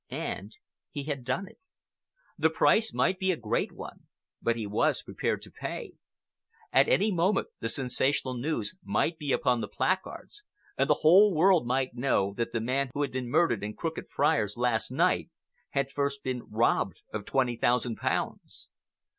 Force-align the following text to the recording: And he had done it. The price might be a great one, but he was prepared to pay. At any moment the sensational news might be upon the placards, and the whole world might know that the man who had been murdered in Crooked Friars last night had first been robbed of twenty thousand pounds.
And 0.09 0.57
he 0.89 1.03
had 1.03 1.23
done 1.23 1.47
it. 1.47 1.59
The 2.35 2.49
price 2.49 2.91
might 2.91 3.19
be 3.19 3.31
a 3.31 3.35
great 3.37 3.71
one, 3.71 4.07
but 4.41 4.55
he 4.55 4.65
was 4.65 5.03
prepared 5.03 5.43
to 5.43 5.51
pay. 5.51 5.91
At 6.73 6.89
any 6.89 7.11
moment 7.11 7.49
the 7.59 7.69
sensational 7.69 8.33
news 8.35 8.75
might 8.83 9.19
be 9.19 9.31
upon 9.31 9.61
the 9.61 9.67
placards, 9.67 10.41
and 10.75 10.89
the 10.89 11.01
whole 11.01 11.35
world 11.35 11.67
might 11.67 11.93
know 11.93 12.33
that 12.33 12.51
the 12.51 12.59
man 12.61 12.89
who 12.95 13.03
had 13.03 13.11
been 13.11 13.29
murdered 13.29 13.63
in 13.63 13.75
Crooked 13.75 14.09
Friars 14.09 14.57
last 14.57 14.89
night 14.89 15.29
had 15.69 15.91
first 15.91 16.23
been 16.23 16.47
robbed 16.49 17.03
of 17.13 17.23
twenty 17.23 17.55
thousand 17.55 17.97
pounds. 17.97 18.69